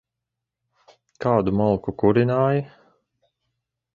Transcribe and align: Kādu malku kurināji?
Kādu 1.25 1.53
malku 1.59 1.95
kurināji? 2.03 2.65